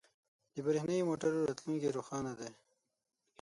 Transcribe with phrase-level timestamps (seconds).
[0.53, 2.49] •د برېښنايی موټرو راتلونکې روښانه ده.